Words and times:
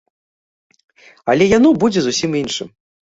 Але 1.33 1.45
яно 1.57 1.69
будзе 1.83 1.99
зусім 2.07 2.31
іншым. 2.41 2.67